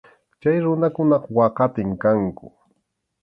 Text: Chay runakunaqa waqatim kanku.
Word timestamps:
Chay 0.41 0.57
runakunaqa 0.63 1.29
waqatim 1.37 1.89
kanku. 2.01 2.47